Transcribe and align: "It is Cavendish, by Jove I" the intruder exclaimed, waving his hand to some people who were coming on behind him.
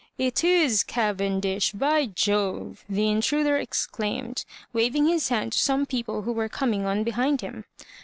"It 0.27 0.43
is 0.43 0.81
Cavendish, 0.81 1.73
by 1.73 2.07
Jove 2.07 2.83
I" 2.89 2.93
the 2.93 3.07
intruder 3.09 3.57
exclaimed, 3.57 4.45
waving 4.73 5.05
his 5.05 5.29
hand 5.29 5.51
to 5.51 5.59
some 5.59 5.85
people 5.85 6.23
who 6.23 6.31
were 6.31 6.49
coming 6.49 6.87
on 6.87 7.03
behind 7.03 7.41
him. 7.41 7.65